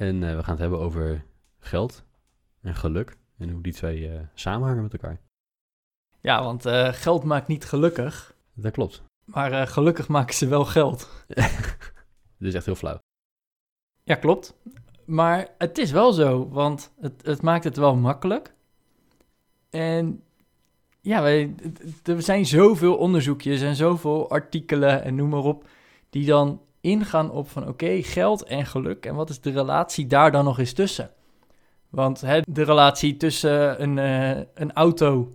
[0.00, 1.24] En eh, we gaan het hebben over
[1.58, 2.04] geld
[2.60, 5.20] en geluk en hoe die twee eh, samenhangen met elkaar.
[6.20, 9.02] Ja, want eh, geld maakt niet gelukkig, Dat klopt.
[9.24, 11.08] maar gelukkig maken ze wel geld.
[12.38, 12.98] Dit is echt heel flauw.
[14.02, 14.54] Ja, klopt.
[15.04, 18.54] Maar het is wel zo, want het, het maakt het wel makkelijk.
[19.70, 20.22] En
[21.00, 21.54] ja, wij,
[22.02, 25.68] er zijn zoveel onderzoekjes en zoveel artikelen en noem maar op,
[26.10, 29.06] die dan ingaan op van oké, geld en geluk.
[29.06, 31.10] En wat is de relatie daar dan nog eens tussen?
[31.88, 35.32] Want hè, de relatie tussen een, eh, een auto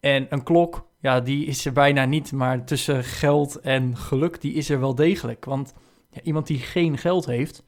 [0.00, 2.32] en een klok, ja, die is er bijna niet.
[2.32, 5.44] Maar tussen geld en geluk, die is er wel degelijk.
[5.44, 5.74] Want
[6.10, 7.64] ja, iemand die geen geld heeft,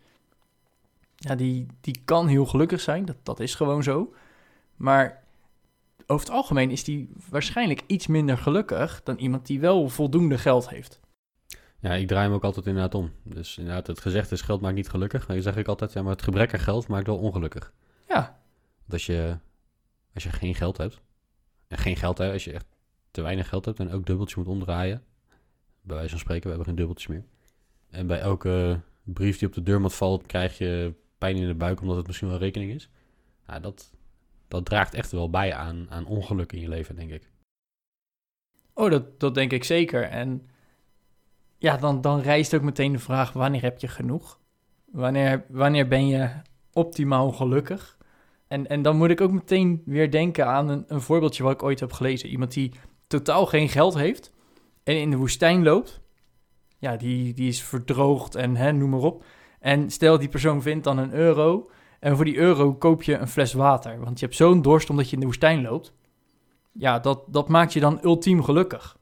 [1.17, 3.05] ja, die, die kan heel gelukkig zijn.
[3.05, 4.15] Dat, dat is gewoon zo.
[4.77, 5.23] Maar
[6.07, 10.69] over het algemeen is die waarschijnlijk iets minder gelukkig dan iemand die wel voldoende geld
[10.69, 11.01] heeft.
[11.81, 13.13] Ja, ik draai hem ook altijd inderdaad om.
[13.23, 15.27] Dus inderdaad, het gezegd is geld maakt niet gelukkig.
[15.27, 17.73] Dan zeg ik altijd, ja, maar het gebrek aan geld maakt wel ongelukkig.
[18.09, 18.41] Ja,
[18.79, 19.39] Want als je,
[20.15, 21.01] als je geen geld hebt,
[21.69, 22.67] en geen geld hebt, als je echt
[23.11, 25.05] te weinig geld hebt en ook dubbeltjes moet omdraaien,
[25.81, 27.25] bij wijze van spreken, we hebben geen dubbeltjes meer.
[27.91, 31.81] En bij elke brief die op de deurmat valt, krijg je pijn in de buik
[31.81, 32.91] omdat het misschien wel rekening is.
[33.47, 33.93] Ja, dat,
[34.49, 37.31] dat draagt echt wel bij aan, aan ongeluk in je leven, denk ik.
[38.73, 40.03] oh, dat, dat denk ik zeker.
[40.03, 40.49] En
[41.59, 44.41] ja, dan, dan rijst ook meteen de vraag, wanneer heb je genoeg?
[44.85, 46.31] Wanneer, wanneer ben je
[46.73, 47.99] optimaal gelukkig?
[48.47, 51.63] En, en dan moet ik ook meteen weer denken aan een, een voorbeeldje wat ik
[51.63, 52.29] ooit heb gelezen.
[52.29, 52.73] Iemand die
[53.07, 54.33] totaal geen geld heeft
[54.85, 56.01] en in de woestijn loopt.
[56.79, 59.25] Ja, die, die is verdroogd en hè, noem maar op.
[59.61, 61.71] En stel die persoon vindt dan een euro.
[62.01, 64.01] En voor die euro koop je een fles water.
[64.01, 65.93] Want je hebt zo'n dorst omdat je in de woestijn loopt.
[66.73, 68.98] Ja, dat, dat maakt je dan ultiem gelukkig.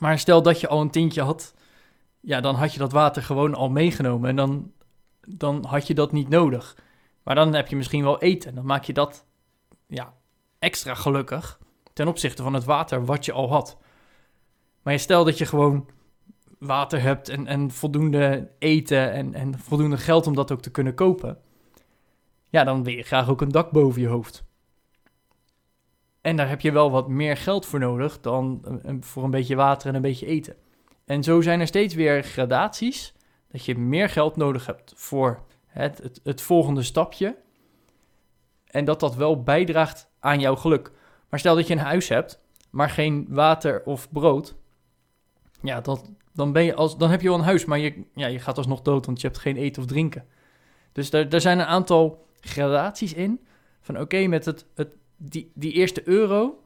[0.00, 1.54] Maar stel dat je al een tientje had.
[2.20, 4.28] Ja, dan had je dat water gewoon al meegenomen.
[4.28, 4.72] En dan,
[5.26, 6.76] dan had je dat niet nodig.
[7.22, 8.54] Maar dan heb je misschien wel eten.
[8.54, 9.24] Dan maak je dat
[9.86, 10.14] ja,
[10.58, 11.60] extra gelukkig.
[11.92, 13.78] Ten opzichte van het water wat je al had.
[14.82, 15.88] Maar stel dat je gewoon
[16.58, 20.94] water hebt en, en voldoende eten en, en voldoende geld om dat ook te kunnen
[20.94, 21.38] kopen.
[22.48, 24.44] Ja, dan wil je graag ook een dak boven je hoofd.
[26.20, 29.30] En daar heb je wel wat meer geld voor nodig dan een- een- voor een
[29.30, 30.56] beetje water en een beetje eten.
[31.04, 33.14] En zo zijn er steeds weer gradaties
[33.48, 37.36] dat je meer geld nodig hebt voor het, het, volgende stapje.
[38.64, 40.92] En dat dat wel bijdraagt aan jouw geluk.
[41.28, 44.54] Maar stel dat je een huis hebt, maar geen water of brood.
[45.62, 48.26] Ja, dat, dan, ben je als, dan heb je wel een huis, maar je, ja,
[48.26, 50.26] je gaat alsnog dood, want je hebt geen eten of drinken.
[50.92, 53.40] Dus daar, daar zijn een aantal gradaties in.
[53.80, 56.62] Van oké, met het, het, die, die eerste euro,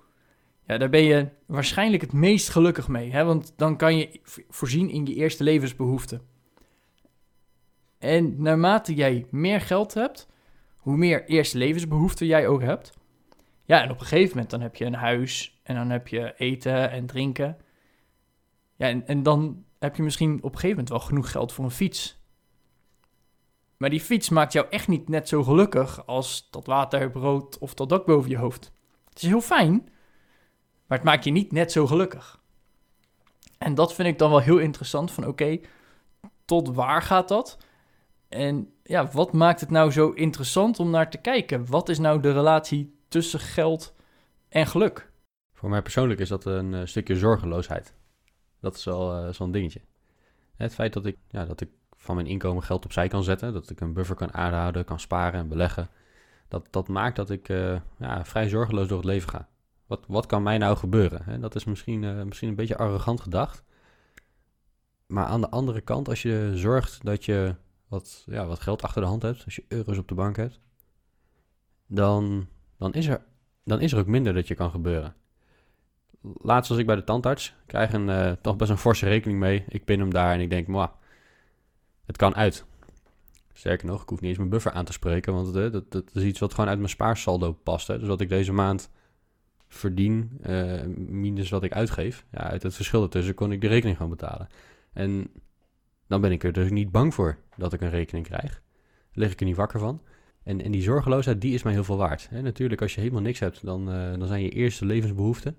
[0.67, 3.13] ja, daar ben je waarschijnlijk het meest gelukkig mee.
[3.13, 3.25] Hè?
[3.25, 6.23] Want dan kan je voorzien in je eerste levensbehoeften.
[7.99, 10.29] En naarmate jij meer geld hebt,
[10.77, 12.93] hoe meer eerste levensbehoeften jij ook hebt.
[13.65, 16.35] Ja, en op een gegeven moment dan heb je een huis en dan heb je
[16.37, 17.57] eten en drinken.
[18.77, 21.65] Ja, en, en dan heb je misschien op een gegeven moment wel genoeg geld voor
[21.65, 22.24] een fiets.
[23.77, 27.75] Maar die fiets maakt jou echt niet net zo gelukkig als dat water, brood of
[27.75, 28.73] dat dak boven je hoofd.
[29.09, 29.89] Het is heel fijn,
[30.87, 32.43] maar het maakt je niet net zo gelukkig.
[33.59, 35.61] En dat vind ik dan wel heel interessant van oké,
[36.45, 37.59] tot waar gaat dat?
[38.29, 41.67] En ja, wat maakt het nou zo interessant om naar te kijken?
[41.67, 43.95] Wat is nou de relatie tussen geld
[44.49, 45.13] en geluk?
[45.53, 47.95] Voor mij persoonlijk is dat een eh, stukje zorgeloosheid.
[48.61, 49.81] Dat is wel eh, zo'n dingetje.
[50.57, 51.69] Het feit dat ik, ja, dat ik
[52.05, 55.41] van mijn inkomen geld opzij kan zetten, dat ik een buffer kan aanhouden, kan sparen
[55.41, 55.89] en beleggen,
[56.49, 59.49] dat, dat maakt dat ik eh, ja, vrij zorgeloos door het leven ga.
[59.87, 61.25] Wat, wat kan mij nou gebeuren?
[61.25, 61.39] Hè?
[61.39, 63.63] Dat is misschien, eh, misschien een beetje arrogant gedacht.
[65.07, 67.55] Maar aan de andere kant, als je zorgt dat je
[67.89, 70.61] wat, ja, wat geld achter de hand hebt, als je euro's op de bank hebt,
[71.87, 72.49] dan,
[72.79, 73.25] dan, is er,
[73.65, 75.15] dan is er ook minder dat je kan gebeuren
[76.33, 77.55] laatst was ik bij de tandarts.
[77.67, 79.65] Krijg een eh, toch best een forse rekening mee.
[79.69, 80.89] Ik pin hem daar en ik denk, "Mwah,
[82.07, 82.65] het kan uit.
[83.53, 86.11] Sterker nog, ik hoef niet eens mijn buffer aan te spreken, want eh, dat, dat
[86.13, 87.87] is iets wat gewoon uit mijn spaarsaldo past.
[87.87, 87.99] Hè.
[87.99, 88.91] Dus wat ik deze maand
[89.69, 92.25] verdien, eh, minus wat ik uitgeef.
[92.33, 94.49] Ja, uit het verschil ertussen kon ik de rekening gewoon betalen.
[94.93, 95.31] En
[96.07, 98.53] dan ben ik er dus niet bang voor dat ik een rekening krijg.
[98.53, 98.61] Daar
[99.13, 100.03] lig ik er niet wakker van.
[100.43, 102.29] En, en die zorgeloosheid, die is mij heel veel waard.
[102.31, 105.57] Natuurlijk, als je helemaal niks hebt, dan, eh, dan zijn je eerste levensbehoeften...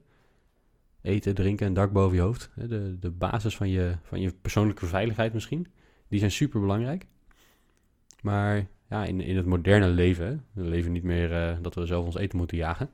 [1.01, 2.49] eten, drinken en dak boven je hoofd.
[2.53, 2.67] Hè?
[2.67, 5.67] De, de basis van je, van je persoonlijke veiligheid misschien.
[6.07, 7.05] Die zijn super belangrijk.
[8.21, 12.05] Maar ja, in, in het moderne leven, we leven niet meer eh, dat we zelf
[12.05, 12.89] ons eten moeten jagen.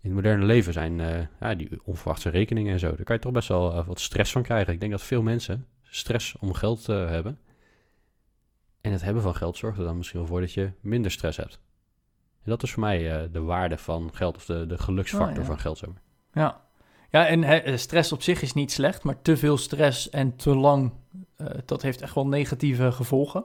[0.00, 2.96] In het moderne leven zijn eh, ja, die onverwachte rekeningen en zo.
[2.96, 4.72] Daar kan je toch best wel eh, wat stress van krijgen.
[4.72, 7.38] Ik denk dat veel mensen stress om geld hebben.
[8.80, 11.36] En het hebben van geld zorgt er dan misschien wel voor dat je minder stress
[11.36, 11.60] hebt.
[12.42, 15.44] En dat is voor mij de waarde van geld, of de, de geluksfactor Oh, ja.
[15.44, 15.78] van geld.
[15.78, 16.02] Zeg maar.
[16.32, 16.64] Ja,
[17.10, 20.54] ja en hè, stress op zich is niet slecht, maar te veel stress en te
[20.54, 20.92] lang,
[21.36, 23.44] eh, dat heeft echt wel negatieve gevolgen.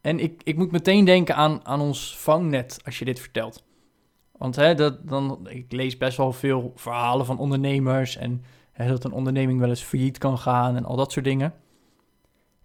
[0.00, 3.64] En ik, ik moet meteen denken aan, aan ons vangnet als je dit vertelt.
[4.32, 8.44] Want hè, dat, dan, ik lees best wel veel verhalen van ondernemers en
[8.76, 11.54] dat een onderneming wel eens failliet kan gaan en al dat soort dingen.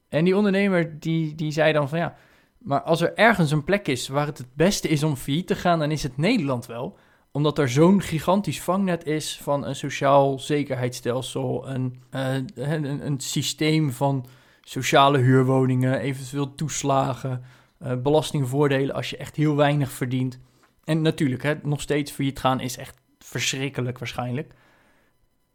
[0.09, 2.15] En die ondernemer die, die zei dan van ja,
[2.57, 5.55] maar als er ergens een plek is waar het het beste is om failliet te
[5.55, 6.97] gaan, dan is het Nederland wel
[7.31, 14.25] omdat er zo'n gigantisch vangnet is van een sociaal zekerheidsstelsel, een, eh, een, systeem van
[14.61, 17.43] sociale huurwoningen, eventueel toeslagen,
[17.77, 20.39] eh, belastingvoordelen als je echt heel weinig verdient.
[20.83, 24.53] En natuurlijk, hè, nog steeds failliet gaan is echt verschrikkelijk waarschijnlijk.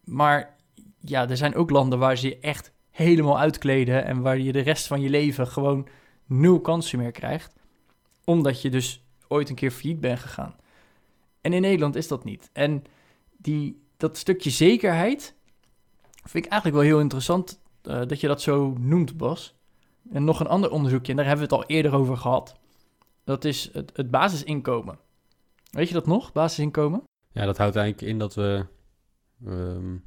[0.05, 0.57] Maar
[1.01, 4.61] ja, er zijn ook landen waar ze je echt helemaal uitkleden en waar je de
[4.61, 5.89] rest van je leven gewoon
[6.27, 7.55] nul kansen meer krijgt,
[8.25, 10.55] omdat je dus ooit een keer failliet bent gegaan.
[11.43, 12.51] En in Nederland is dat niet.
[12.53, 12.85] En
[13.37, 15.35] die, dat stukje zekerheid
[16.23, 19.55] vind ik eigenlijk wel heel interessant uh, dat je dat zo noemt, Bas.
[20.11, 22.57] En nog een ander onderzoekje, en daar hebben we het al eerder over gehad.
[23.25, 24.99] Dat is het, het basisinkomen.
[25.71, 27.03] Weet je dat nog, basisinkomen?
[27.33, 28.67] Ja, dat houdt eigenlijk in dat we...
[29.47, 30.05] Um,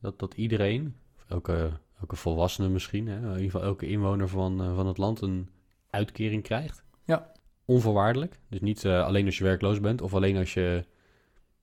[0.00, 0.96] dat, dat iedereen,
[1.28, 3.06] elke, elke volwassene misschien...
[3.06, 5.48] Hè, in ieder geval elke inwoner van, uh, van het land een
[5.90, 6.82] uitkering krijgt.
[7.04, 7.32] Ja
[7.64, 8.38] onvoorwaardelijk.
[8.48, 10.84] Dus niet uh, alleen als je werkloos bent of alleen als je,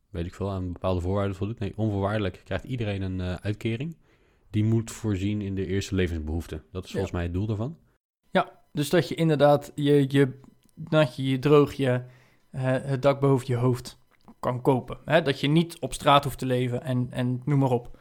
[0.09, 1.59] weet ik veel, aan bepaalde voorwaarden voldoet.
[1.59, 3.97] Nee, onvoorwaardelijk krijgt iedereen een uh, uitkering.
[4.49, 6.63] Die moet voorzien in de eerste levensbehoeften.
[6.71, 7.77] Dat is volgens mij het doel daarvan.
[8.29, 10.39] Ja, dus dat je inderdaad je, je
[10.75, 12.01] natje, je droog, je,
[12.51, 13.99] uh, het dak boven je hoofd
[14.39, 14.97] kan kopen.
[15.05, 15.21] Hè?
[15.21, 17.99] Dat je niet op straat hoeft te leven en, en noem maar op.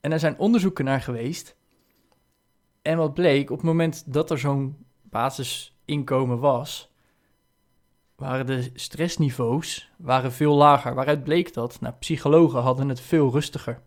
[0.00, 1.56] En er zijn onderzoeken naar geweest.
[2.82, 6.93] En wat bleek, op het moment dat er zo'n basisinkomen was,
[8.16, 10.94] waren de stressniveaus waren veel lager.
[10.94, 11.80] Waaruit bleek dat?
[11.80, 13.80] Nou, psychologen hadden het veel rustiger.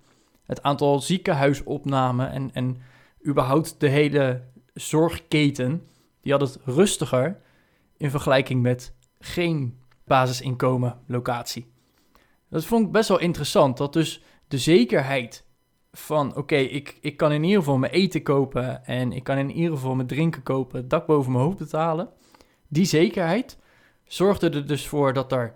[0.45, 2.77] Het aantal ziekenhuisopnamen en, en
[3.27, 4.44] überhaupt de hele
[4.74, 5.88] zorgketen,
[6.21, 7.39] die had het rustiger
[7.97, 11.71] in vergelijking met geen basisinkomen locatie.
[12.50, 15.45] Dat vond ik best wel interessant, dat dus de zekerheid
[15.91, 19.51] van, oké, ik, ik kan in ieder geval mijn eten kopen en ik kan in
[19.51, 22.09] ieder geval mijn drinken kopen, dak boven mijn hoofd betalen,
[22.68, 23.57] die zekerheid
[24.07, 25.56] zorgde er dus voor dat er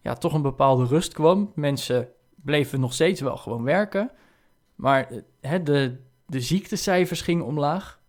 [0.00, 1.52] ja, toch een bepaalde rust kwam.
[1.54, 4.10] Mensen bleven nog steeds wel gewoon werken.
[4.74, 5.10] Maar
[5.40, 5.96] hè, de,
[6.26, 8.00] de ziektecijfers gingen omlaag.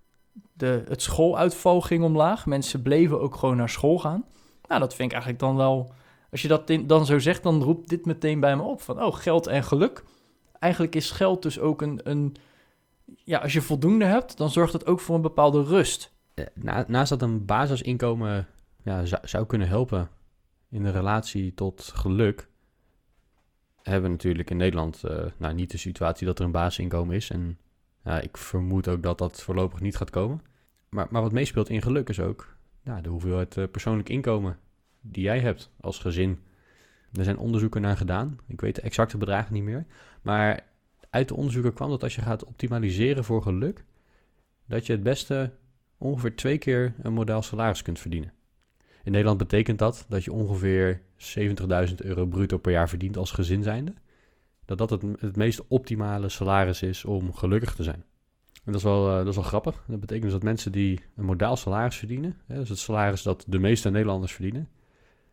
[0.54, 2.45] De, het schooluitval ging omlaag.
[2.45, 4.25] Mensen bleven ook gewoon naar school gaan.
[4.68, 5.92] Nou, dat vind ik eigenlijk dan wel...
[6.31, 8.81] Als je dat dan zo zegt, dan roept dit meteen bij me op.
[8.81, 10.04] Van, oh, geld en geluk.
[10.60, 12.00] Eigenlijk is geld dus ook een...
[12.04, 12.36] een
[13.24, 16.12] ja, als je voldoende hebt, dan zorgt het ook voor een bepaalde rust.
[16.54, 18.48] Na, naast dat een basisinkomen
[18.88, 20.10] ja, zou, zou kunnen helpen
[20.69, 22.48] in de relatie tot geluk,
[23.82, 27.29] hebben we natuurlijk in Nederland uh, nou, niet de situatie dat er een basisinkomen is.
[27.29, 27.60] En
[28.22, 30.41] ik vermoed ook dat dat voorlopig niet gaat komen.
[30.89, 34.58] Maar, maar wat meespeelt in geluk is ook ja, de hoeveelheid uh, persoonlijk inkomen
[35.01, 36.39] die jij hebt als gezin.
[37.13, 38.38] Er zijn onderzoeken naar gedaan.
[38.48, 39.86] Ik weet de exacte bedragen niet meer.
[40.22, 40.60] Maar
[41.10, 43.86] uit de onderzoeken kwam dat als je gaat optimaliseren voor geluk,
[44.65, 45.51] dat je het beste
[45.98, 48.36] ongeveer twee keer een modaal salaris kunt verdienen.
[49.08, 51.02] In Nederland betekent dat dat je ongeveer
[51.90, 53.94] 70.000 euro bruto per jaar verdient als gezin zijnde.
[54.66, 58.04] Dat dat het, het meest optimale salaris is om gelukkig te zijn.
[58.54, 59.84] En dat is wel, uh, dat is wel grappig.
[59.88, 63.46] Dat betekent dus dat mensen die een modaal salaris verdienen, hè, dus het salaris dat
[63.48, 64.70] de meeste Nederlanders verdienen,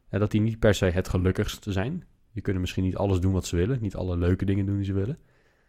[0.09, 2.05] dat die niet per se het gelukkigste zijn.
[2.33, 4.85] Die kunnen misschien niet alles doen wat ze willen, niet alle leuke dingen doen die
[4.85, 5.19] ze willen.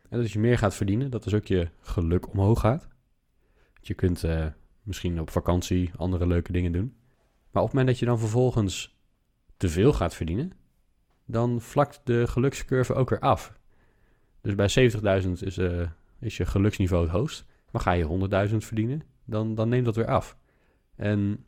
[0.01, 2.87] En dat als je meer gaat verdienen, dat dus ook je geluk omhoog gaat.
[3.81, 4.45] Je kunt uh,
[4.83, 6.95] misschien op vakantie andere leuke dingen doen.
[7.55, 8.97] Maar op het moment dat je dan vervolgens
[9.57, 10.51] te veel gaat verdienen,
[11.25, 13.53] dan vlakt de gelukscurve ook weer af.
[14.41, 14.91] Dus bij
[15.23, 15.87] 70.000 is, uh,
[16.19, 17.45] is je geluksniveau het hoogst.
[17.71, 20.37] Maar ga je 100.000 verdienen, dan, dan neemt dat weer af.
[20.95, 21.45] En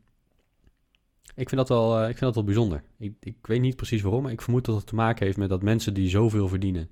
[1.35, 2.83] ik vind dat wel, uh, ik vind dat wel bijzonder.
[2.97, 5.49] Ik, ik weet niet precies waarom, maar ik vermoed dat het te maken heeft met
[5.49, 6.89] dat mensen die zoveel verdienen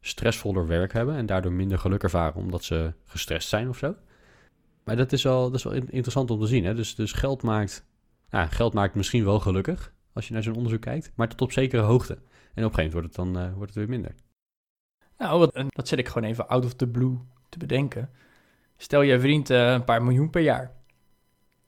[0.00, 3.94] stressvoller werk hebben en daardoor minder geluk ervaren omdat ze gestrest zijn of zo.
[4.84, 6.64] Maar dat is wel, dat is wel interessant om te zien.
[6.64, 6.74] Hè?
[6.74, 7.86] Dus, dus geld maakt
[8.30, 11.52] Nou, geld maakt misschien wel gelukkig als je naar zo'n onderzoek kijkt, maar tot op
[11.52, 12.14] zekere hoogte.
[12.54, 14.14] En op een gegeven moment wordt het dan eh, wordt het weer minder.
[15.18, 17.18] Nou, wat, en dat zet ik gewoon even out of the blue
[17.48, 18.10] te bedenken.
[18.76, 20.74] Stel je vriend eh, een paar miljoen per jaar.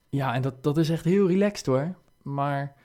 [0.08, 1.94] Ja, en dat, dat is echt heel relaxed hoor.
[2.22, 2.76] Maar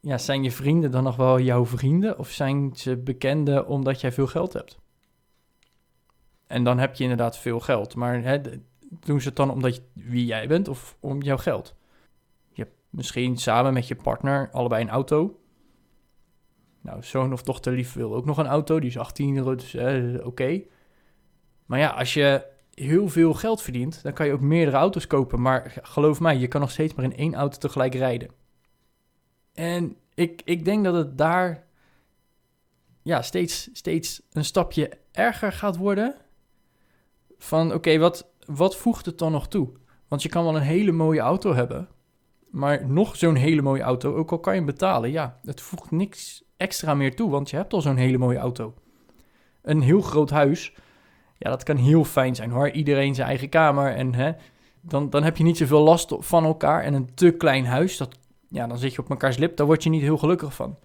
[0.00, 2.18] ja, zijn je vrienden dan nog wel jouw vrienden?
[2.18, 4.78] Of zijn ze bekenden omdat jij veel geld hebt?
[6.46, 7.94] En dan heb je inderdaad veel geld.
[7.94, 8.40] Maar hè,
[8.88, 11.74] doen ze het dan omdat je, wie jij bent of om jouw geld?
[12.92, 15.40] Misschien samen met je partner allebei een auto.
[16.80, 18.80] Nou, zoon of dochter lief wil ook nog een auto.
[18.80, 20.62] Die is 18 euro, dus eh, oké.
[21.66, 25.40] Maar ja, als je heel veel geld verdient, dan kan je ook meerdere auto's kopen.
[25.42, 28.30] Maar geloof mij, je kan nog steeds maar in één auto tegelijk rijden.
[29.52, 31.66] En ik, ik denk dat het daar
[33.02, 36.14] ja, steeds, steeds een stapje erger gaat worden.
[37.38, 39.72] Van oké, wat, wat voegt het dan nog toe?
[40.08, 41.88] Want je kan wel een hele mooie auto hebben.
[42.52, 45.90] Maar nog zo'n hele mooie auto, ook al kan je hem betalen, ja, het voegt
[45.90, 48.74] niks extra meer toe, want je hebt al zo'n hele mooie auto.
[49.62, 50.74] Een heel groot huis,
[51.38, 52.70] ja, dat kan heel fijn zijn hoor.
[52.70, 54.32] Iedereen zijn eigen kamer en hè,
[54.80, 56.82] dan, dan heb je niet zoveel last van elkaar.
[56.82, 58.18] En een te klein huis, dat,
[58.48, 60.78] ja, dan zit je op elkaars lip, daar word je niet heel gelukkig van.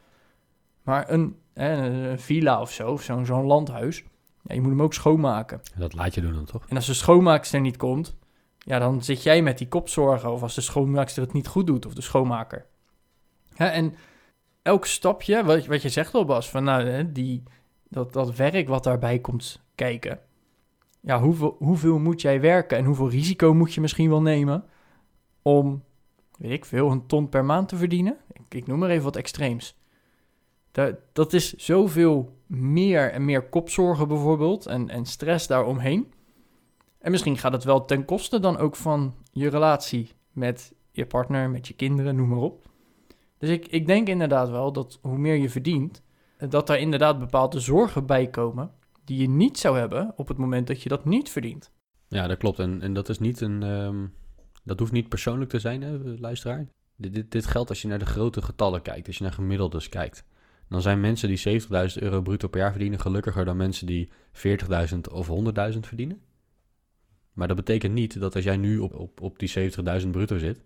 [0.81, 4.03] Maar een, hè, een villa of zo, of zo'n zo'n landhuis,
[4.41, 5.61] ja, je moet hem ook schoonmaken.
[5.75, 6.65] Dat laat je doen dan toch?
[6.67, 8.17] En als de schoonmaakster niet komt,
[8.67, 10.31] ja, dan zit jij met die kopzorgen.
[10.31, 12.65] Of als de schoonmaakster het niet goed doet, of de schoonmaker.
[13.55, 13.95] En
[14.61, 17.43] elk stapje, wat, wat je zegt al, Bas, van nou, die,
[17.89, 20.19] dat, dat werk wat daarbij komt kijken.
[20.99, 24.63] Ja, hoeveel, hoeveel moet jij werken en hoeveel risico moet je misschien wel nemen
[25.41, 25.83] om,
[26.37, 28.17] weet ik veel, een ton per maand te verdienen?
[28.31, 29.77] Ik, ik noem maar even wat extreems.
[30.71, 36.11] Dat, dat is zoveel meer en meer kopzorgen bijvoorbeeld en, en stress daaromheen.
[36.99, 41.49] En misschien gaat het wel ten koste dan ook van je relatie met je partner,
[41.49, 42.69] met je kinderen, noem maar op.
[43.37, 46.01] Dus ik, ik denk inderdaad wel dat hoe meer je verdient,
[46.49, 48.71] dat daar inderdaad bepaalde zorgen bij komen
[49.03, 51.71] die je niet zou hebben op het moment dat je dat niet verdient.
[52.07, 52.59] Ja, dat klopt.
[52.59, 53.63] En, en dat is niet een.
[53.63, 54.05] ehm,
[54.63, 56.67] dat hoeft niet persoonlijk te zijn, hè, luisteraar.
[56.95, 59.89] Dit, dit, dit geldt als je naar de grote getallen kijkt, als je naar gemiddeldes
[59.89, 60.23] kijkt.
[60.69, 61.67] Dan zijn mensen die 70.000
[61.99, 65.29] euro bruto per jaar verdienen gelukkiger dan mensen die 40.000 of
[65.73, 66.21] 100.000 verdienen.
[67.37, 70.61] Maar dat betekent niet dat als jij nu op, op, op die 70.000 bruto zit,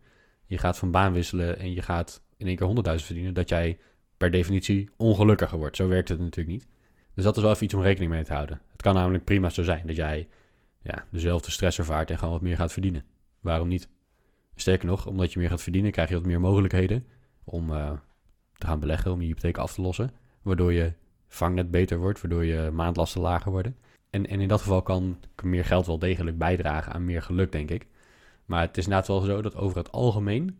[0.45, 3.79] je gaat van baan wisselen en je gaat in één keer 100.000 verdienen, dat jij
[4.17, 5.75] per definitie ongelukkiger wordt.
[5.75, 6.67] Zo werkt het natuurlijk niet.
[7.13, 8.61] Dus dat is wel even iets om rekening mee te houden.
[8.71, 10.27] Het kan namelijk prima zo zijn dat jij
[10.81, 13.03] ja, dezelfde stress ervaart en gewoon wat meer gaat verdienen.
[13.39, 13.89] Waarom niet?
[14.55, 17.05] Sterker nog, omdat je meer gaat verdienen, krijg je wat meer mogelijkheden
[17.43, 17.91] om eh,
[18.57, 20.11] te gaan beleggen, om je hypotheek af te lossen.
[20.41, 20.93] Waardoor je
[21.27, 23.75] vangnet beter wordt, waardoor je maandlasten lager worden.
[24.11, 27.69] En, en in dat geval kan meer geld wel degelijk bijdragen aan meer geluk, denk
[27.69, 27.87] ik.
[28.45, 30.57] Maar het is inderdaad wel zo dat over het algemeen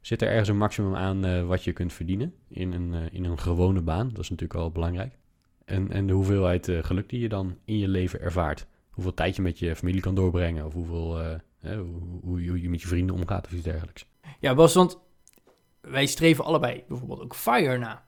[0.00, 3.24] zit er ergens een maximum aan eh, wat je kunt verdienen in een, eh, in
[3.24, 4.08] een gewone baan.
[4.08, 5.16] Dat is natuurlijk wel belangrijk.
[5.64, 8.66] En, en de hoeveelheid eh, geluk die je dan in je leven ervaart.
[8.90, 10.66] Hoeveel tijd je met je familie kan doorbrengen.
[10.66, 11.18] Of hoeveel,
[11.62, 14.06] hoe, hoe je- hoe je met je vrienden omgaat of iets dergelijks.
[14.40, 14.98] Ja, Bas, want
[15.80, 18.04] wij streven allebei bijvoorbeeld ook FIRE na.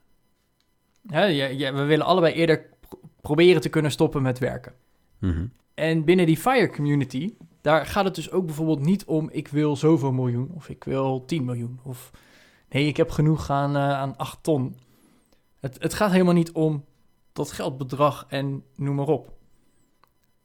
[1.01, 4.73] Ja, ja, we willen allebei eerder pro- proberen te kunnen stoppen met werken.
[5.19, 5.45] Mhm.
[5.73, 9.75] En binnen die FIRE community, daar gaat het dus ook bijvoorbeeld niet om ik wil
[9.75, 12.11] zoveel miljoen of ik wil 10 miljoen of
[12.69, 14.75] nee, ik heb genoeg aan, eh, aan 8 ton.
[15.59, 16.85] Het, het gaat helemaal niet om
[17.33, 19.25] dat geldbedrag en noem maar op.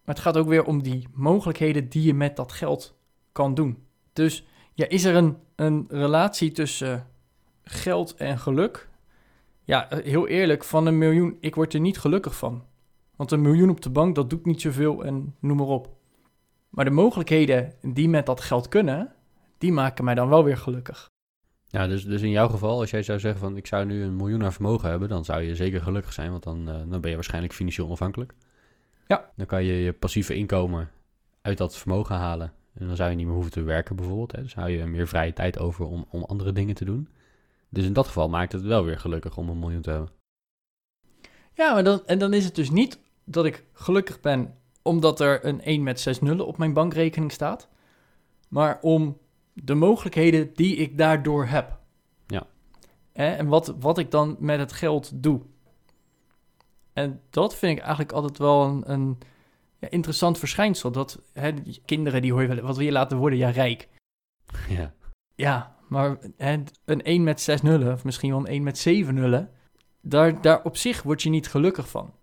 [0.05, 2.95] Maar het gaat ook weer om die mogelijkheden die je met dat geld
[3.33, 3.87] kan doen.
[4.13, 7.07] Dus ja, is er een, een relatie tussen
[7.63, 8.89] geld en geluk?
[9.65, 12.65] Ja, eh, heel eerlijk, van een miljoen, ik word er niet gelukkig van.
[13.23, 15.89] Want een miljoen op de bank, dat doet niet zoveel en noem maar op.
[16.69, 19.13] Maar de mogelijkheden die met dat geld kunnen,
[19.59, 21.11] die maken mij dan wel weer gelukkig.
[21.67, 24.17] Ja, dus, dus in jouw geval, als jij zou zeggen van ik zou nu een
[24.17, 27.11] miljoen aan vermogen hebben, dan zou je zeker gelukkig zijn, want dan, eh, dan ben
[27.11, 28.35] je waarschijnlijk financieel onafhankelijk.
[29.07, 29.31] Ja.
[29.37, 30.91] Dan kan je je passieve inkomen
[31.43, 32.53] uit dat vermogen halen.
[32.75, 34.33] En dan zou je niet meer hoeven te werken bijvoorbeeld.
[34.33, 34.43] Hè.
[34.43, 37.09] Dus hou je meer vrije tijd over om, om andere dingen te doen.
[37.69, 40.11] Dus in dat geval maakt het wel weer gelukkig om een miljoen te hebben.
[41.55, 45.47] Ja, maar dan, en dan is het dus niet dat ik gelukkig ben omdat er
[45.47, 47.69] een 1 met 6 nullen op mijn bankrekening staat,
[48.49, 49.19] maar om
[49.53, 51.79] de mogelijkheden die ik daardoor heb.
[52.27, 52.47] Ja.
[53.13, 55.41] En wat, wat ik dan met het geld doe.
[56.93, 59.19] En dat vind ik eigenlijk altijd wel een, een
[59.79, 60.93] ja, interessant verschijnsel.
[60.93, 61.53] Dat hè,
[61.85, 63.39] kinderen die hoor je wel, wat wil je laten worden?
[63.39, 63.89] Ja, rijk.
[64.69, 64.95] ja.
[65.35, 69.15] Ja, maar hè, een 1 met 6 nullen, of misschien wel een 1 met 7
[69.15, 69.51] nullen,
[70.01, 72.15] daar, daar op zich word je niet gelukkig van.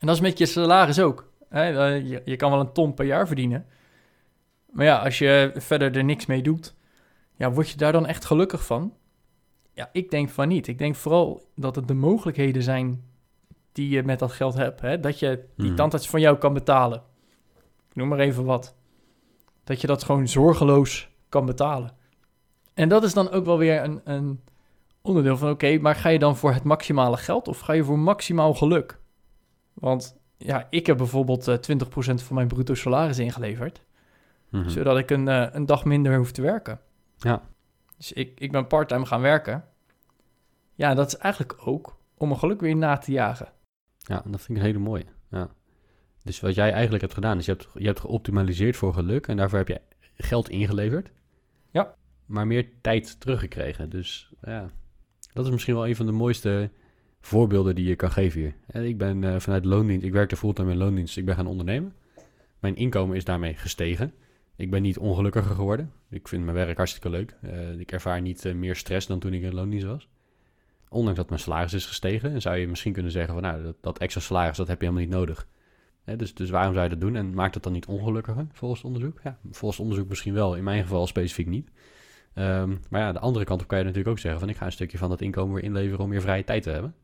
[0.00, 1.32] En dat is met je salaris ook.
[1.48, 1.62] Hè?
[1.94, 3.66] Eh, Je, je kan wel een ton per jaar verdienen.
[4.70, 6.74] Maar ja, als je verder er niks mee doet,
[7.36, 8.94] Ja, word je daar dan echt gelukkig van?
[9.72, 10.66] Ja, ik denk van niet.
[10.66, 13.04] Ik denk vooral dat het de mogelijkheden zijn
[13.72, 14.80] die je met dat geld hebt.
[14.80, 15.00] Hè?
[15.00, 15.76] Dat je die Mhm.
[15.76, 17.02] tandarts van jou kan betalen.
[17.88, 18.74] Ik noem maar even wat.
[19.64, 21.92] Dat je dat gewoon zorgeloos kan betalen.
[22.74, 24.40] En dat is dan ook wel weer een, een
[25.02, 25.50] onderdeel van...
[25.50, 27.48] oké, maar ga je dan voor het maximale geld...
[27.48, 28.98] of ga je voor maximaal geluk?
[29.80, 31.84] Want ja, ik heb bijvoorbeeld eh 20%
[32.14, 33.82] van mijn bruto salaris ingeleverd...
[34.48, 34.68] Mhm.
[34.68, 36.80] zodat ik een, eh, een dag minder hoef te werken.
[37.16, 37.42] Ja.
[37.96, 39.64] Dus ik, ik ben parttime gaan werken.
[40.74, 43.48] Ja, dat is eigenlijk ook om mijn geluk weer na te jagen.
[43.98, 45.04] Ja, dat vind ik een hele mooie.
[45.30, 45.48] Ja.
[46.22, 49.36] Dus wat jij eigenlijk hebt gedaan, is je hebt, je hebt geoptimaliseerd voor geluk en
[49.36, 49.80] daarvoor heb je
[50.14, 51.10] geld ingeleverd.
[51.70, 51.94] Ja.
[52.26, 53.90] Maar meer tijd teruggekregen.
[53.90, 54.70] Dus ja,
[55.32, 56.70] dat is misschien wel een van de mooiste
[57.20, 58.54] voorbeelden die je kan geven hier.
[58.66, 61.94] En ik ben eh, vanuit loondienst, ik werkte fulltime in loondienst, ik ben gaan ondernemen.
[62.58, 64.12] Mijn inkomen is daarmee gestegen.
[64.56, 65.92] Ik ben niet ongelukkiger geworden.
[66.10, 67.36] Ik vind mijn werk hartstikke leuk.
[67.42, 70.08] Eh, ik ervaar niet eh, meer stress dan toen ik in loondienst was.
[70.88, 73.76] Ondanks dat mijn salaris is gestegen, en zou je misschien kunnen zeggen van nou, dat,
[73.80, 75.46] dat extra salaris, dat heb je helemaal niet nodig.
[76.16, 77.16] Dus, dus waarom zou je dat doen?
[77.16, 79.20] En maakt het dan niet ongelukkiger volgens onderzoek?
[79.24, 81.70] Ja, volgens onderzoek misschien wel, in mijn geval specifiek niet.
[82.34, 84.66] Ehm, maar ja, de andere kant op kan je natuurlijk ook zeggen van ik ga
[84.66, 86.94] een stukje van dat inkomen weer inleveren om meer vrije tijd te hebben.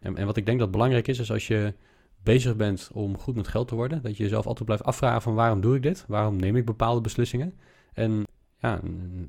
[0.00, 1.74] En, en wat ik denk dat belangrijk is, is als je
[2.22, 5.34] bezig bent om goed met geld te worden, dat je jezelf altijd blijft afvragen van
[5.34, 6.04] waarom doe ik dit?
[6.08, 7.54] Waarom neem ik bepaalde beslissingen?
[7.92, 8.24] En
[8.58, 8.80] ja,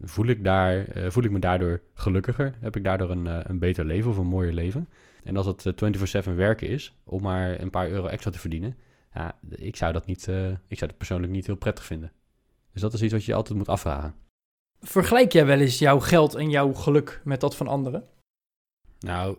[0.01, 2.55] voel ik, daar, eh, voel ik me daardoor gelukkiger?
[2.59, 4.87] Heb ik daardoor een, eh, een beter leven of een mooier leven?
[5.23, 8.77] En als het eh, 24/7 werken is, om maar een paar euro extra te verdienen,
[9.13, 12.11] ja, ik zou dat niet, eh, ik zou dat persoonlijk niet heel prettig vinden.
[12.71, 14.15] Dus dat is iets wat je altijd moet afvragen.
[14.79, 18.07] Vergelijk jij wel eens jouw geld en jouw geluk met dat van anderen?
[18.99, 19.37] Nou,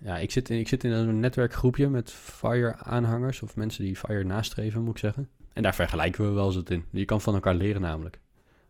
[0.00, 4.24] ja, ik zit, in, ik zit in een netwerkgroepje met FIRE-aanhangers, of mensen die FIRE
[4.24, 5.28] nastreven, moet ik zeggen.
[5.52, 6.84] En daar vergelijken we wel eens het in.
[6.90, 8.20] Je kan van elkaar leren namelijk.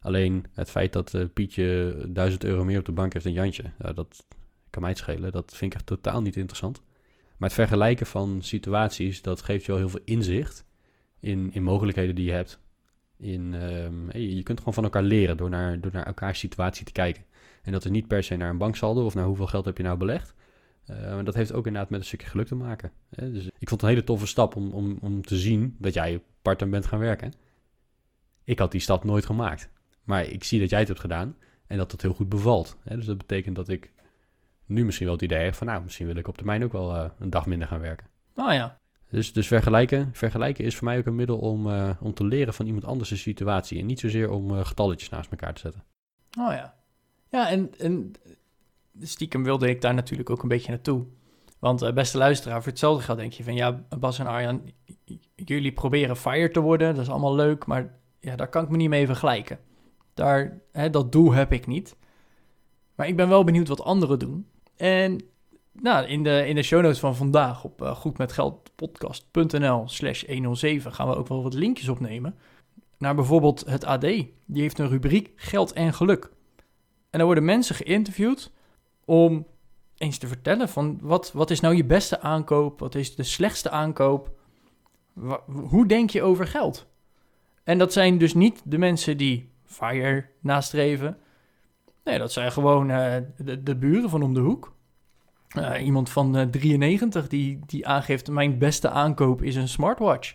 [0.01, 3.65] Alleen het feit dat eh, Pietje 1000 euro meer op de bank heeft dan Jantje,
[3.79, 4.27] nou, dat
[4.71, 5.33] kan mij het schelen.
[5.33, 6.83] Dat vind ik echt totaal niet interessant.
[7.37, 10.65] Maar het vergelijken van situaties, dat geeft je wel heel veel inzicht
[11.21, 12.61] in, in mogelijkheden die je hebt.
[13.19, 16.93] In, ehm, je kunt gewoon van elkaar leren door naar, door naar elkaars situatie te
[16.93, 17.25] kijken.
[17.63, 19.83] En dat is niet per se naar een banksaldo of naar hoeveel geld heb je
[19.83, 20.35] nou belegd.
[20.87, 22.93] Maar dat heeft ook inderdaad met een stukje geluk te maken.
[23.11, 23.33] Hè?
[23.33, 26.23] Dus ik vond het een hele toffe stap om, om, om te zien dat jij
[26.43, 27.33] part-time bent gaan werken.
[28.45, 29.71] Ik had die stap nooit gemaakt.
[30.05, 32.77] Maar ik zie dat jij het hebt gedaan en dat het heel goed bevalt.
[32.83, 32.97] Hè?
[32.97, 33.93] Dus dat betekent dat ik
[34.67, 35.67] nu misschien wel het idee heb van...
[35.67, 38.07] nou, misschien wil ik op termijn ook wel eh, een dag minder gaan werken.
[38.35, 38.79] Nou ja,
[39.11, 42.55] Dus, dus vergelijken, vergelijken is voor mij ook een middel om, eh, om te leren
[42.55, 43.79] van iemand anders' situatie.
[43.79, 45.85] En niet zozeer om getalletjes naast elkaar te zetten.
[46.39, 46.75] oh ja.
[47.31, 48.13] Ja, en, en
[49.01, 51.05] stiekem wilde ik daar natuurlijk ook een beetje naartoe.
[51.59, 53.55] Want eh, beste luisteraar, voor hetzelfde geld denk je van...
[53.55, 54.73] ja, Bas en Arjan,
[55.35, 56.95] jullie proberen fire te worden.
[56.95, 59.59] Dat is allemaal leuk, maar ja, daar kan ik me niet mee vergelijken.
[60.15, 61.97] Daar, hè, dat doel heb ik niet.
[62.95, 64.47] Maar ik ben wel benieuwd wat anderen doen.
[64.77, 65.21] En
[65.73, 71.09] nou, in, de, in de show notes van vandaag op uh, goedmetgeldpodcast.nl slash 107 gaan
[71.09, 72.35] we ook wel wat linkjes opnemen.
[72.99, 74.01] Naar bijvoorbeeld het AD.
[74.01, 76.31] Die heeft een rubriek Geld en Geluk.
[77.11, 78.53] En daar worden mensen geïnterviewd
[79.07, 79.47] om
[79.97, 82.81] eens te vertellen van wat, wat is nou je beste aankoop?
[82.81, 84.31] Wat is de slechtste aankoop?
[85.47, 86.87] Hoe denk je over geld?
[87.65, 91.19] En dat zijn dus niet de mensen die FIRE nastreven.
[92.05, 94.75] Nee, dat zijn gewoon eh, de, de buren van om de hoek.
[95.49, 98.31] Eh, iemand van eh, 93 die, die aangeeft...
[98.31, 100.35] mijn beste aankoop is een smartwatch.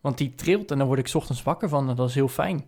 [0.00, 1.88] Want die trilt en dan word ik ochtends wakker van.
[1.88, 2.64] En dat is heel fijn.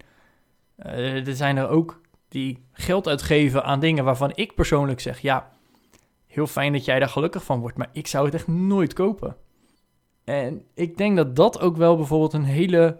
[0.76, 2.00] Eh, er zijn er ook
[2.30, 5.20] die geld uitgeven aan dingen waarvan ik persoonlijk zeg...
[5.20, 5.50] ja,
[6.26, 7.76] heel fijn dat jij daar gelukkig van wordt...
[7.76, 9.36] maar ik zou het echt nooit kopen.
[10.24, 12.98] En ik denk dat dat ook wel bijvoorbeeld een hele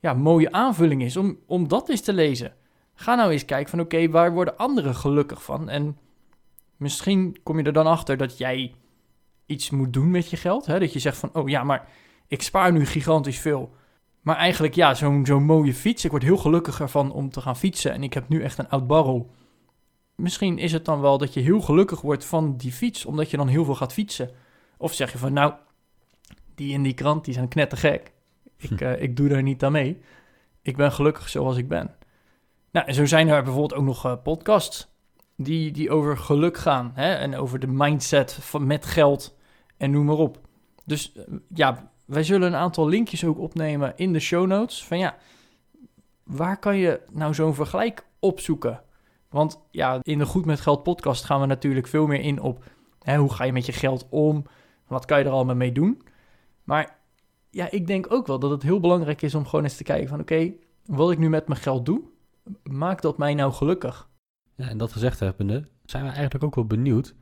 [0.00, 1.16] ja, mooie aanvulling is...
[1.16, 2.54] Om, om dat eens te lezen.
[2.94, 5.68] Ga nou eens kijken van oké, waar worden anderen gelukkig van?
[5.68, 5.98] En
[6.76, 8.74] misschien kom je er dan achter dat jij
[9.46, 10.66] iets moet doen met je geld.
[10.66, 10.78] Hè?
[10.78, 11.88] Dat je zegt van, oh ja, maar
[12.28, 13.74] ik spaar nu gigantisch veel.
[14.24, 16.04] Maar eigenlijk, ja, zo'n zo'n mooie fiets.
[16.04, 17.92] Ik word heel gelukkig ervan om te gaan fietsen.
[17.92, 19.30] En ik heb nu echt een oud barrel.
[20.14, 23.04] Misschien is het dan wel dat je heel gelukkig wordt van die fiets.
[23.04, 24.30] Omdat je dan heel veel gaat fietsen.
[24.76, 25.52] Of zeg je van, nou,
[26.54, 28.12] die in die krant, die zijn knettergek.
[28.56, 30.00] Ik, uh, ik doe daar niet aan mee.
[30.62, 31.94] Ik ben gelukkig zoals ik ben.
[32.70, 34.88] Nou, en zo zijn er bijvoorbeeld ook nog uh, podcasts
[35.36, 36.92] die, die over geluk gaan.
[36.94, 37.14] Hè?
[37.14, 39.36] En over de mindset van, met geld
[39.76, 40.40] en noem maar op.
[40.84, 44.84] Dus uh, ja, wij zullen een aantal linkjes ook opnemen in de show notes.
[44.84, 45.16] Van ja,
[46.22, 48.82] waar kan je nou zo'n vergelijk opzoeken?
[49.28, 52.64] Want ja, in de Goed met Geld podcast gaan we natuurlijk veel meer in op...
[53.02, 54.44] Hè, hoe ga je met je geld om?
[54.86, 56.02] Wat kan je er allemaal mee doen?
[56.64, 56.96] Maar
[57.50, 60.08] ja, ik denk ook wel dat het heel belangrijk is om gewoon eens te kijken
[60.08, 60.20] van...
[60.20, 60.52] Oké,
[60.86, 62.02] wat ik nu met mijn geld doe,
[62.62, 64.08] maakt dat mij nou gelukkig?
[64.54, 67.14] Ja, en dat gezegd hebbende, zijn we eigenlijk ook wel benieuwd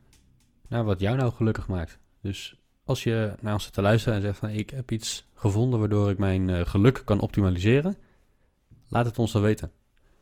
[0.68, 1.98] naar wat jou nou gelukkig maakt.
[2.20, 5.78] Dus als je naar ons zit te luisteren en zegt van ik heb iets gevonden
[5.78, 7.96] waardoor ik mijn eh, geluk kan optimaliseren,
[8.88, 9.70] laat het ons dan weten.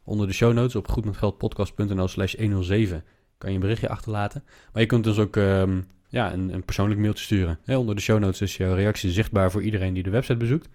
[0.05, 3.05] Onder de show notes op goedmetgeldpodcast.nl slash 107
[3.38, 4.44] kan je een berichtje achterlaten.
[4.73, 7.59] Maar je kunt ons ook ehm, ja, een, een persoonlijk mailtje sturen.
[7.66, 10.68] Onder de show notes is jouw reactie zichtbaar voor iedereen die de website bezoekt.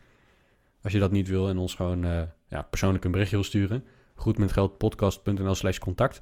[0.81, 3.83] Als je dat niet wil en ons gewoon eh, ja, persoonlijk een berichtje wil sturen,
[4.15, 6.15] goedmetgeldpodcast.nl slash contact.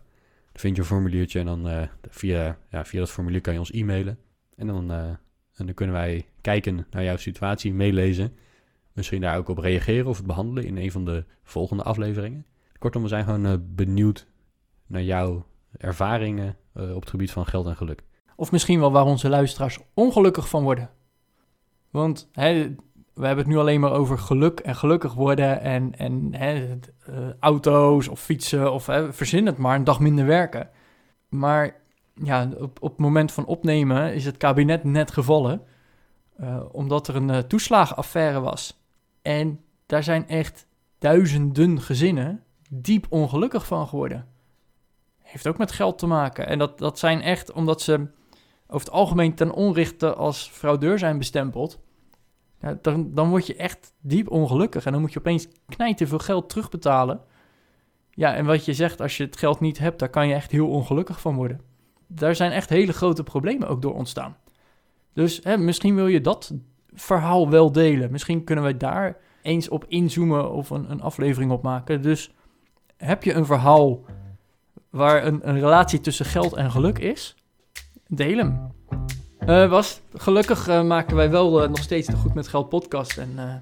[0.51, 3.59] Dan vind je een formuliertje en dan eh, via, ja, via dat formulier kan je
[3.59, 4.17] ons e-mailen.
[4.55, 5.17] En dan,
[5.55, 8.35] en dan kunnen wij kijken naar jouw situatie, meelezen.
[8.93, 12.45] Misschien daar ook op reageren of het behandelen in een van de volgende afleveringen.
[12.77, 14.27] Kortom, we zijn gewoon benieuwd
[14.87, 15.45] naar jouw
[15.77, 18.03] ervaringen op het gebied van geld en geluk.
[18.35, 20.89] Of misschien wel waar onze luisteraars ongelukkig van worden.
[21.89, 22.75] Want hè,
[23.13, 27.15] we hebben het nu alleen maar over geluk en gelukkig worden en, en hè, uh,
[27.39, 30.69] auto's of fietsen of hè, verzin het maar, een dag minder werken.
[31.29, 31.81] Maar
[32.13, 35.61] ja, op, op het moment van opnemen is het kabinet net gevallen,
[36.39, 38.81] uh, omdat er een uh, toeslagenaffaire was.
[39.21, 40.67] En daar zijn echt
[40.99, 44.27] duizenden gezinnen diep ongelukkig van geworden.
[45.21, 46.47] Heeft ook met geld te maken.
[46.47, 47.93] En dat, dat zijn echt omdat ze
[48.67, 51.79] over het algemeen ten onrechte als fraudeur zijn bestempeld
[52.63, 54.85] ja, dan, dan word je echt diep ongelukkig.
[54.85, 57.21] En dan moet je opeens knijten veel geld terugbetalen.
[58.09, 60.51] Ja, en wat je zegt, als je het geld niet hebt, daar kan je echt
[60.51, 61.61] heel ongelukkig van worden.
[62.07, 64.35] Daar zijn echt hele grote problemen ook door ontstaan.
[65.13, 66.53] Dus hè, misschien wil je dat
[66.93, 68.11] verhaal wel delen.
[68.11, 72.01] Misschien kunnen we daar eens op inzoomen of een, een aflevering op maken.
[72.01, 72.33] Dus
[72.97, 73.99] heb je een verhaal
[74.89, 77.35] waar een, een relatie tussen geld en geluk is?
[78.07, 78.71] Deel hem.
[79.69, 83.17] Was, gelukkig uh, maken wij wel uh, nog steeds de Goed met Geld podcast.
[83.17, 83.61] En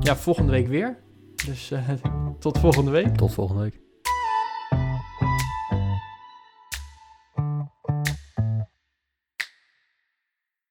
[0.00, 0.98] ja, volgende week weer.
[1.46, 1.72] Dus
[2.38, 3.16] tot volgende week.
[3.16, 3.85] Tot volgende week.